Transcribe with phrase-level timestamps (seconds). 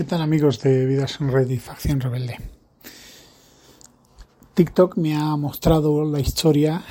[0.00, 2.38] ¿Qué tal amigos de Vidas en y Facción Rebelde?
[4.54, 6.82] TikTok me ha mostrado la historia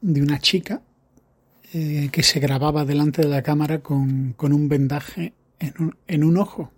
[0.00, 0.80] de una chica
[1.74, 6.38] eh, que se grababa delante de la cámara con, un vendaje en un, en un
[6.38, 6.70] ojo.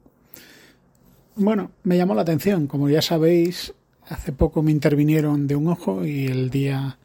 [1.37, 2.67] Bueno, me llamó la atención.
[2.67, 3.72] Como ya sabéis,
[4.08, 6.99] hace poco me intervinieron de un ojo y el día,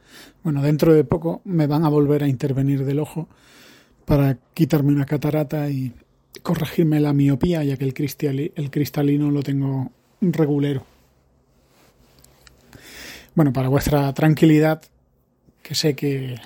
[0.44, 3.30] bueno, dentro de poco me van a volver a intervenir del ojo
[4.04, 5.94] para quitarme una catarata y
[6.42, 10.86] corregirme la miopía, ya que el, el cristalino lo tengo regulero.
[13.36, 14.82] Bueno, para vuestra tranquilidad,
[15.64, 16.38] que sé que,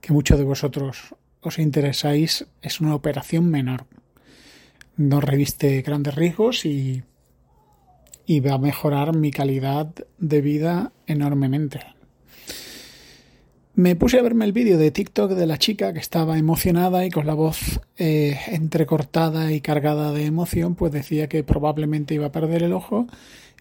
[0.00, 3.86] que muchos de vosotros os interesáis, es una operación menor.
[4.96, 7.02] No reviste grandes riesgos y,
[8.26, 11.80] y va a mejorar mi calidad de vida enormemente.
[13.78, 17.10] Me puse a verme el vídeo de TikTok de la chica que estaba emocionada y
[17.10, 22.32] con la voz eh, entrecortada y cargada de emoción, pues decía que probablemente iba a
[22.32, 23.06] perder el ojo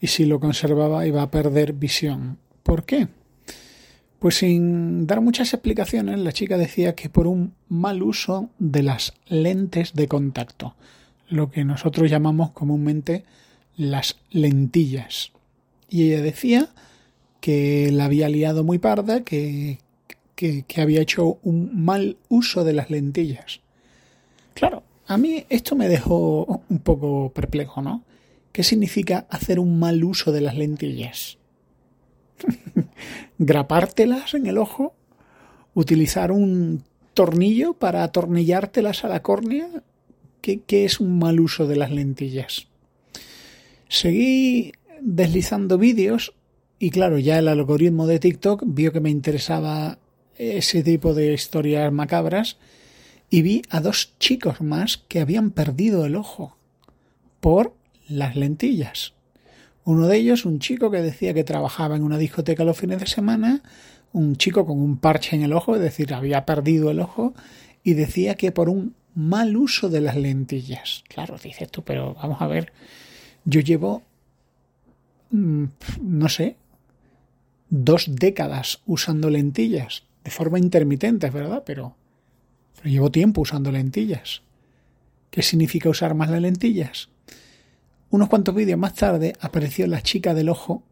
[0.02, 2.40] y si lo conservaba iba a perder visión.
[2.64, 3.10] ¿Por qué?
[4.18, 9.14] Pues sin dar muchas explicaciones, la chica decía que por un mal uso de las
[9.28, 10.74] lentes de contacto,
[11.30, 13.24] lo que nosotros llamamos comúnmente
[13.76, 15.32] las lentillas.
[15.92, 16.70] Y ella decía
[17.40, 19.78] que la había liado muy parda, que,
[20.38, 23.62] que, había hecho un mal uso de las lentillas.
[24.54, 28.04] Claro, a mí esto me dejó un poco perplejo, ¿no?
[28.52, 31.40] ¿Qué significa hacer un mal uso de las lentillas?
[33.40, 34.94] ¿Grapártelas en el ojo?
[35.74, 36.84] ¿Utilizar un
[37.16, 39.68] tornillo para atornillártelas a la córnea?
[40.42, 42.68] ¿Qué, ¿Qué, es un mal uso de las lentillas?
[43.90, 44.72] Seguí
[45.02, 46.34] deslizando vídeos
[46.78, 49.98] y claro, ya el algoritmo de TikTok vio que me interesaba
[50.38, 52.58] ese tipo de historias macabras
[53.30, 56.58] y vi a dos chicos más que habían perdido el ojo
[57.40, 57.74] por
[58.08, 59.14] las lentillas.
[59.84, 63.08] Uno de ellos, un chico que decía que trabajaba en una discoteca los fines de
[63.08, 63.64] semana,
[64.14, 67.34] un chico con un parche en el ojo, es decir, había perdido el ojo,
[67.84, 71.04] y decía que por un mal uso de las lentillas.
[71.08, 72.72] Claro, dices tú, pero vamos a ver,
[73.46, 74.04] yo llevo,
[75.32, 75.66] mm,
[76.02, 76.58] no sé,
[77.70, 81.64] dos décadas usando lentillas de forma intermitente, ¿verdad?
[81.66, 81.96] Pero,
[82.84, 84.42] llevo tiempo usando lentillas.
[85.32, 87.08] ¿Qué significa usar más las lentillas?
[88.10, 90.84] Unos cuantos vídeos más tarde apareció la chica del ojo,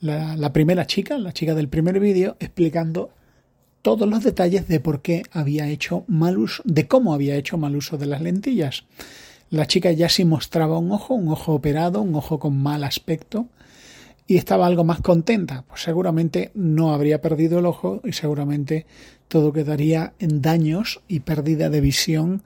[0.00, 3.10] la, la primera chica, la chica del primer vídeo, explicando
[3.82, 7.76] todos los detalles de por qué había hecho mal uso, de cómo había hecho mal
[7.76, 8.84] uso de las lentillas.
[9.50, 13.46] La chica ya sí mostraba un ojo, un ojo operado, un ojo con mal aspecto,
[14.30, 18.86] y estaba algo más contenta, pues seguramente no habría perdido el ojo y seguramente
[19.26, 22.44] todo quedaría en daños y pérdida de visión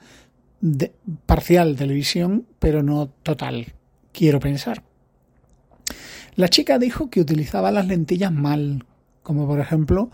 [1.27, 3.75] parcial de la visión, pero no total,
[4.13, 4.83] quiero pensar.
[6.37, 8.87] La chica dijo que utilizaba las lentillas mal,
[9.23, 10.11] como por ejemplo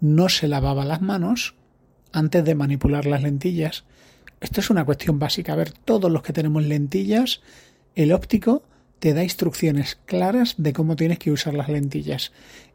[0.00, 1.54] no se lavaba las manos
[2.10, 3.84] antes de manipular las lentillas.
[4.40, 5.52] Esto es una cuestión básica.
[5.52, 7.42] A ver, todos los que tenemos lentillas,
[7.94, 8.64] el óptico
[9.02, 12.30] te da instrucciones claras de cómo tienes que usar las lentillas.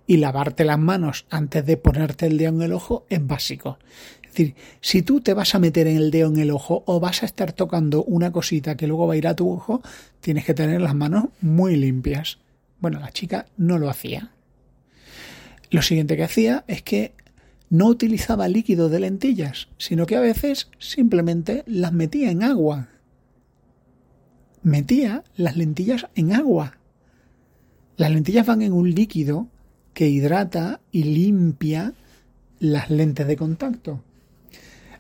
[0.07, 3.79] Y lavarte las manos antes de ponerte el dedo en el ojo es básico.
[4.23, 7.23] Es decir, si tú te vas a meter el dedo en el ojo o vas
[7.23, 9.81] a estar tocando una cosita que luego va a ir a tu ojo,
[10.19, 12.39] tienes que tener las manos muy limpias.
[12.81, 14.31] Bueno, la chica no lo hacía.
[15.71, 17.13] Lo siguiente que hacía es que
[17.69, 22.89] no utilizaba líquido de lentillas, sino que a veces simplemente las metía en agua
[24.67, 26.77] metía las lentillas en agua.
[27.95, 29.47] Las lentillas van en un líquido
[29.93, 31.93] que hidrata y limpia
[32.59, 34.03] las lentes de contacto.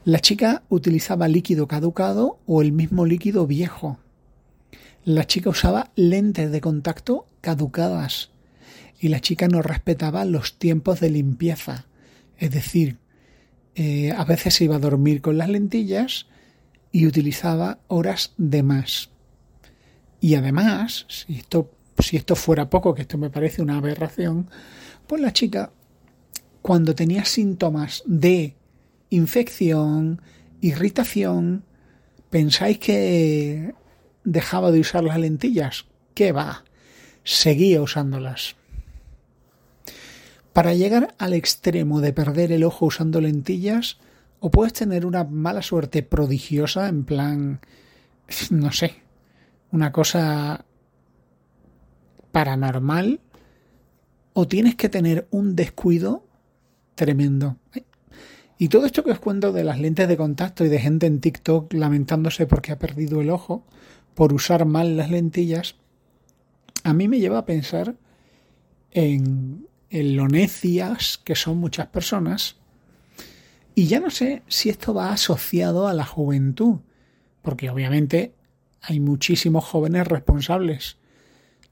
[0.05, 3.99] La chica utilizaba líquido caducado o el mismo líquido viejo.
[5.03, 8.31] La chica usaba lentes de contacto caducadas
[8.99, 11.85] y la chica no respetaba los tiempos de limpieza.
[12.37, 12.97] Es decir,
[13.75, 16.27] eh, a veces se iba a dormir con las lentillas
[16.91, 19.11] y utilizaba horas de más.
[20.19, 24.49] Y además, si esto, si esto fuera poco, que esto me parece una aberración,
[25.05, 25.71] pues la chica,
[26.61, 28.55] cuando tenía síntomas de
[29.09, 30.21] infección,
[30.61, 31.63] irritación,
[32.29, 33.73] ¿pensáis que
[34.23, 35.85] dejaba de usar las lentillas?
[36.13, 36.63] ¿Qué va?
[37.23, 38.55] Seguía usándolas.
[40.51, 43.99] Para llegar al extremo de perder el ojo usando lentillas,
[44.39, 47.59] o puedes tener una mala suerte prodigiosa, en plan,
[48.49, 48.95] no sé,
[49.71, 50.65] una cosa
[52.31, 53.19] paranormal
[54.33, 56.25] o tienes que tener un descuido
[56.95, 57.57] tremendo.
[58.59, 61.19] Y todo esto que os cuento de las lentes de contacto y de gente en
[61.19, 63.65] TikTok lamentándose porque ha perdido el ojo,
[64.15, 65.75] por usar mal las lentillas,
[66.83, 67.95] a mí me lleva a pensar
[68.91, 72.55] en, en lo necias que son muchas personas.
[73.75, 76.77] Y ya no sé si esto va asociado a la juventud,
[77.43, 78.33] porque obviamente
[78.87, 80.95] hay muchísimos jóvenes responsables,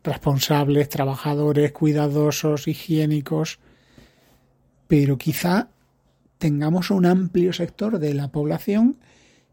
[0.03, 3.59] responsables, trabajadores, cuidadosos, higiénicos,
[4.87, 5.69] pero quizá
[6.39, 8.97] tengamos un amplio sector de la población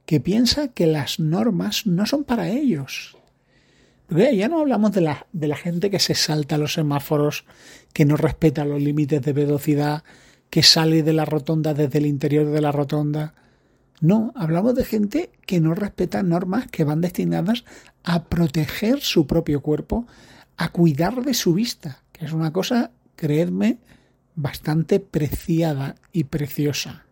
[0.07, 3.17] que piensa que las normas no son para ellos.
[4.09, 7.45] Porque ya no hablamos de la, de la gente que se salta los semáforos,
[7.93, 10.03] que no respeta los límites de velocidad,
[10.51, 13.35] que sale de la rotonda desde el interior de la rotonda.
[14.01, 17.65] No, hablamos de gente que no respeta normas que van destinadas
[18.03, 20.07] a proteger su propio cuerpo,
[20.57, 23.79] a cuidar de su vista, que es una cosa, creedme,
[24.35, 27.07] bastante preciada y preciosa.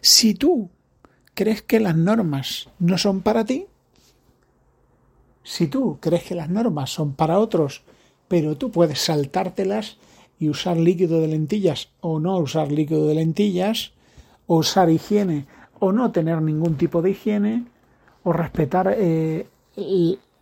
[0.00, 0.70] Si tú
[1.34, 3.66] crees que las normas no son para ti,
[5.42, 7.82] si tú crees que las normas son para otros,
[8.28, 9.98] pero tú puedes saltártelas
[10.38, 13.92] y usar líquido de lentillas o no usar líquido de lentillas,
[14.50, 15.46] o usar higiene
[15.78, 17.66] o no tener ningún tipo de higiene,
[18.24, 19.46] o respetar eh,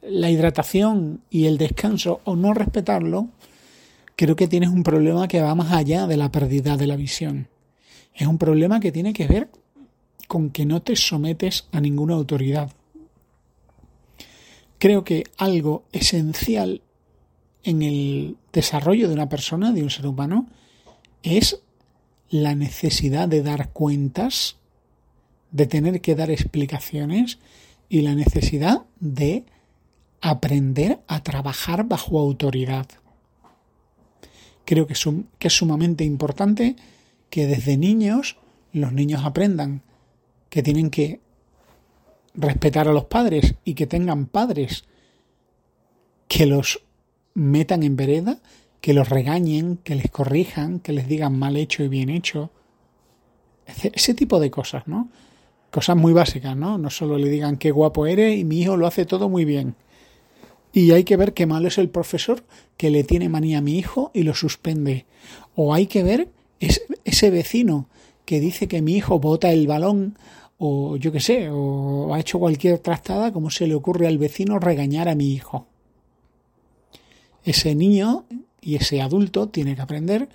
[0.00, 3.28] la hidratación y el descanso o no respetarlo,
[4.16, 7.48] creo que tienes un problema que va más allá de la pérdida de la visión.
[8.14, 9.50] Es un problema que tiene que ver
[10.26, 12.70] con que no te sometes a ninguna autoridad.
[14.78, 16.80] Creo que algo esencial
[17.62, 20.46] en el desarrollo de una persona, de un ser humano,
[21.22, 21.60] es
[22.30, 24.56] la necesidad de dar cuentas,
[25.50, 27.38] de tener que dar explicaciones
[27.88, 29.44] y la necesidad de
[30.20, 32.86] aprender a trabajar bajo autoridad.
[34.64, 36.76] Creo que es, sumamente importante
[37.30, 38.36] que desde niños
[38.72, 39.82] los niños aprendan
[40.50, 41.20] que tienen que
[42.34, 44.84] respetar a los padres y que tengan padres
[46.28, 46.82] que los
[47.32, 48.40] metan en vereda,
[48.80, 52.50] que los regañen, que les corrijan, que les digan mal hecho y bien hecho.
[53.66, 55.10] Ese tipo de cosas, ¿no?
[55.70, 56.78] Cosas muy básicas, ¿no?
[56.78, 59.74] No solo le digan qué guapo eres y mi hijo lo hace todo muy bien.
[60.72, 62.44] Y hay que ver qué malo es el profesor
[62.76, 65.06] que le tiene manía a mi hijo y lo suspende.
[65.54, 66.28] O hay que ver
[66.60, 67.88] ese vecino
[68.24, 70.18] que dice que mi hijo bota el balón
[70.58, 74.58] o yo qué sé, o ha hecho cualquier trastada, como se le ocurre al vecino
[74.58, 75.66] regañar a mi hijo.
[77.44, 78.24] Ese niño
[78.60, 80.28] y ese adulto tiene que aprender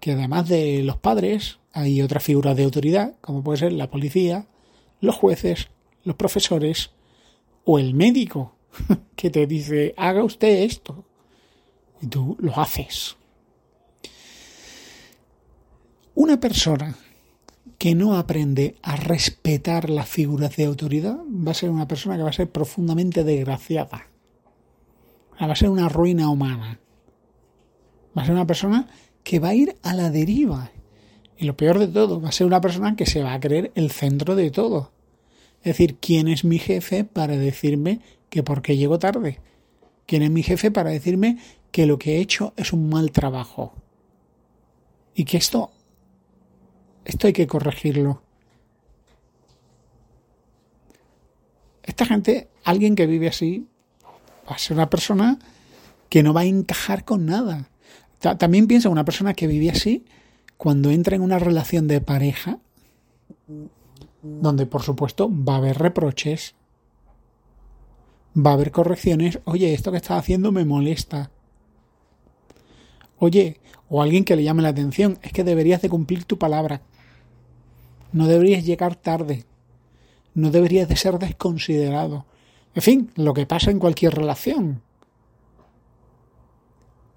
[0.00, 4.46] que además de los padres hay otras figuras de autoridad, como puede ser la policía,
[5.00, 5.68] los jueces,
[6.04, 6.90] los profesores
[7.64, 8.56] o el médico,
[9.16, 11.04] que te dice, haga usted esto.
[12.02, 13.16] Y tú lo haces.
[16.14, 16.96] Una persona
[17.78, 22.22] que no aprende a respetar las figuras de autoridad va a ser una persona que
[22.22, 24.06] va a ser profundamente desgraciada.
[25.40, 26.80] Va a ser una ruina humana.
[28.16, 28.88] Va a ser una persona
[29.22, 30.70] que va a ir a la deriva.
[31.36, 33.72] Y lo peor de todo, va a ser una persona que se va a creer
[33.74, 34.92] el centro de todo.
[35.58, 39.40] Es decir, ¿quién es mi jefe para decirme que por qué llego tarde.
[40.06, 41.38] ¿Quién es mi jefe para decirme
[41.70, 43.74] que lo que he hecho es un mal trabajo?
[45.14, 45.70] Y que esto,
[47.04, 48.22] esto hay que corregirlo.
[51.82, 53.66] Esta gente, alguien que vive así,
[54.48, 55.38] va a ser una persona
[56.08, 57.69] que no va a encajar con nada.
[58.20, 60.04] También piensa una persona que vive así,
[60.56, 62.58] cuando entra en una relación de pareja,
[64.22, 66.54] donde por supuesto va a haber reproches,
[68.36, 69.40] va a haber correcciones.
[69.44, 71.30] Oye, esto que estás haciendo me molesta.
[73.18, 76.82] Oye, o alguien que le llame la atención, es que deberías de cumplir tu palabra.
[78.12, 79.46] No deberías llegar tarde.
[80.34, 82.26] No deberías de ser desconsiderado.
[82.74, 84.82] En fin, lo que pasa en cualquier relación.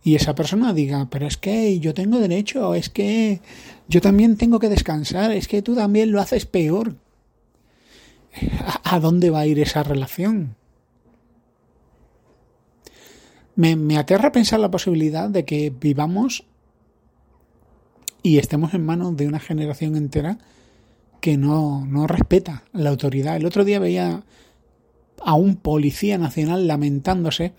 [0.04, 3.40] Y esa persona diga, pero es que yo tengo derecho, es que
[3.88, 6.98] yo también tengo que descansar, es que tú también lo haces peor.
[8.84, 10.56] ¿A dónde va a ir esa relación?
[13.56, 16.44] Me, aterra pensar la posibilidad de que vivamos
[18.24, 20.40] y estemos en manos de una generación entera
[21.22, 23.36] que no, no respeta la autoridad.
[23.36, 24.24] El otro día veía
[25.24, 27.54] a un policía nacional lamentándose.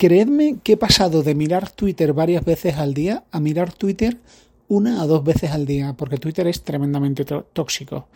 [0.00, 4.16] Creedme que he pasado de mirar Twitter varias veces al día a mirar Twitter
[4.66, 8.08] una o dos veces al día, porque Twitter es tremendamente tóxico.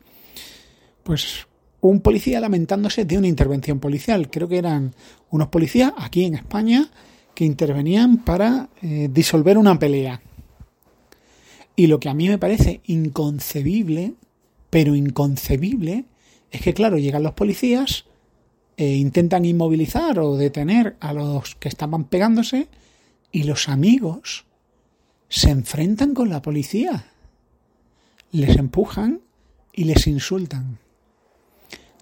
[1.03, 1.47] Pues
[1.83, 4.31] un policía lamentándose de una intervención policial.
[4.31, 4.95] Creo que eran
[5.29, 6.89] unos policías aquí en España
[7.35, 10.23] que intervenían para eh, disolver una pelea.
[11.77, 14.15] Y lo que a mí me parece inconcebible,
[14.71, 16.07] pero inconcebible,
[16.51, 18.07] es que claro, llegan los policías,
[18.77, 22.69] e intentan inmovilizar o detener a los que estaban pegándose
[23.31, 24.47] y los amigos
[25.29, 27.07] se enfrentan con la policía.
[28.33, 29.21] Les empujan
[29.73, 30.79] y les insultan.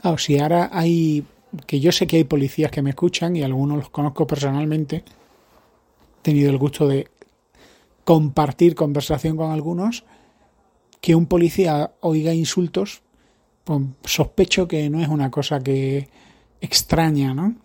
[0.00, 1.24] Claro, si ahora hay,
[1.66, 6.22] que yo sé que hay policías que me escuchan y algunos los conozco personalmente, he
[6.22, 7.08] tenido el gusto de
[8.04, 10.04] compartir conversación con algunos,
[11.00, 13.02] que un policía oiga insultos,
[13.64, 16.08] pues sospecho que no es una cosa que
[16.62, 17.56] extraña, ¿no?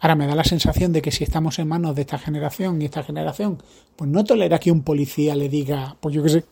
[0.00, 2.86] Ahora me da la sensación de que si estamos en manos de esta generación y
[2.86, 3.62] esta generación,
[3.96, 6.44] pues no tolera que un policía le diga, pues yo qué sé,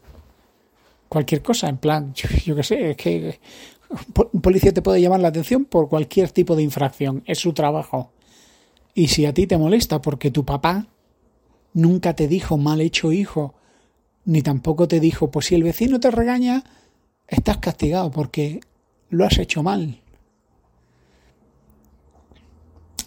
[1.08, 2.12] cualquier cosa, en plan,
[2.44, 3.40] yo, qué sé, es que
[4.32, 8.12] un policía te puede llamar la atención por cualquier tipo de infracción, es su trabajo.
[8.92, 10.86] Y si a ti te molesta porque tu papá
[11.72, 13.54] nunca te dijo mal hecho hijo,
[14.26, 16.64] ni tampoco te dijo, pues si el vecino te regaña,
[17.26, 18.60] estás castigado porque
[19.08, 20.02] lo has hecho mal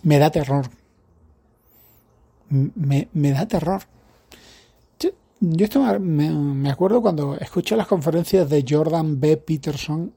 [0.04, 0.70] me da terror.
[2.50, 3.82] Me, da terror.
[5.00, 5.12] Yo,
[5.66, 9.38] esto me, acuerdo cuando escucho las conferencias de Jordan B.
[9.38, 10.14] Peterson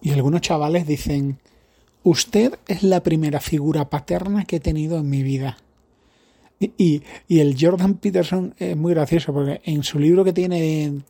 [0.00, 1.38] y algunos chavales dicen,
[2.02, 5.56] usted es la primera figura paterna que he tenido en mi vida.
[6.60, 11.02] Y, y, el Jordan Peterson es muy gracioso porque en su libro que tiene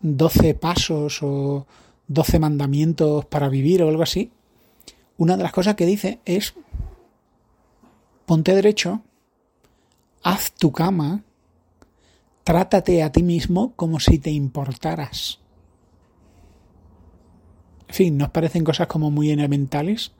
[0.00, 1.66] 12 pasos o
[2.08, 4.30] 12 mandamientos para vivir o algo así,
[5.18, 6.54] una de las cosas que dice es
[8.26, 9.02] ponte derecho,
[10.22, 11.22] haz tu cama,
[12.44, 15.40] trátate a ti mismo como si te importaras.
[17.88, 20.12] En fin, ¿nos parecen cosas como muy elementales?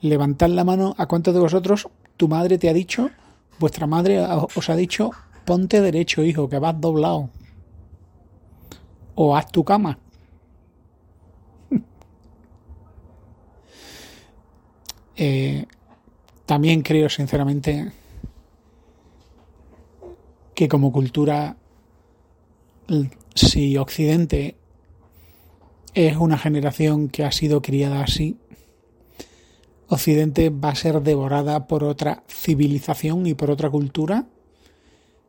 [0.00, 3.10] Levantad la mano a cuántos de vosotros tu madre te ha dicho,
[3.58, 5.10] vuestra madre os ha dicho,
[5.44, 7.30] ponte derecho, hijo, que vas doblado.
[9.14, 9.98] O haz tu cama.
[15.16, 15.66] Eh,
[16.46, 17.92] también creo sinceramente
[20.54, 21.56] que como cultura,
[23.34, 24.56] si Occidente
[25.94, 28.36] es una generación que ha sido criada así,
[29.88, 34.26] Occidente va a ser devorada por otra civilización y por otra cultura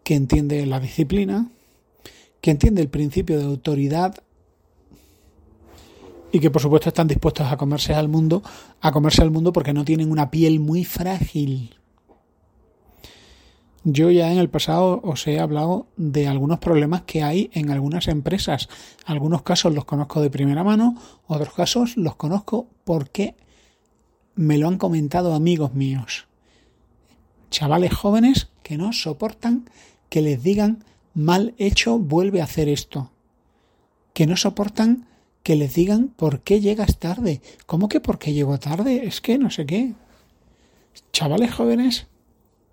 [0.04, 1.50] que entiende la disciplina,
[2.42, 4.24] que entiende el principio de autoridad
[6.34, 8.42] y que por supuesto están dispuestos a comerse al mundo,
[8.82, 11.76] a comerse al mundo porque no tienen una piel muy frágil.
[13.84, 18.08] Yo ya en el pasado os he hablado de algunos problemas que hay en algunas
[18.08, 18.68] empresas.
[19.06, 20.98] Algunos casos los conozco de primera mano,
[21.28, 23.36] otros casos los conozco porque
[24.34, 26.26] me lo han comentado amigos míos.
[27.52, 29.70] Chavales jóvenes que no soportan
[30.10, 33.12] que les digan mal hecho, vuelve a hacer esto.
[34.14, 35.13] Que no soportan
[35.44, 37.42] que les digan por qué llegas tarde.
[37.66, 39.06] ¿Cómo que por qué llego tarde?
[39.06, 39.94] Es que no sé qué.
[41.12, 42.08] Chavales jóvenes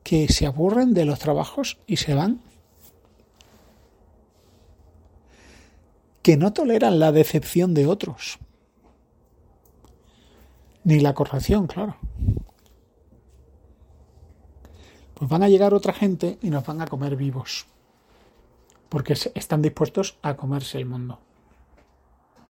[0.04, 2.40] que se aburren de los trabajos y se van.
[6.22, 8.38] Que no toleran la decepción de otros.
[10.84, 11.96] Ni la corrección, claro.
[15.14, 17.66] Pues van a llegar otra gente y nos van a comer vivos.
[18.88, 21.20] Porque están dispuestos a comerse el mundo.